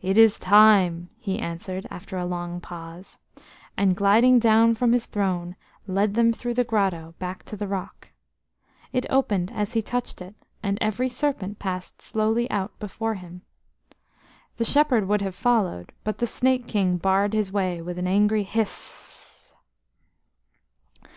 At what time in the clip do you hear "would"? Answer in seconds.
15.08-15.20